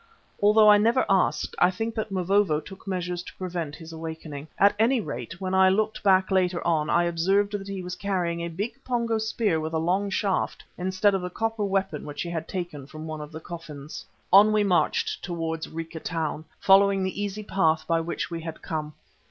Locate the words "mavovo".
2.11-2.59